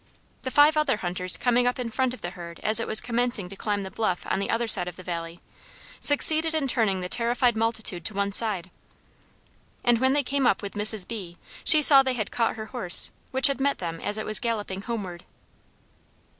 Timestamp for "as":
2.63-2.79, 13.99-14.17